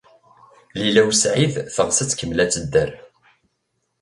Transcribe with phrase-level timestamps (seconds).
[0.79, 2.91] Lila u Saɛid teɣs ad tkemmel ad tedder.